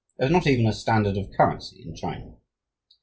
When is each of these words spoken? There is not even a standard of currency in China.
There 0.17 0.25
is 0.25 0.31
not 0.33 0.47
even 0.47 0.65
a 0.65 0.73
standard 0.73 1.15
of 1.15 1.29
currency 1.29 1.83
in 1.83 1.93
China. 1.93 2.33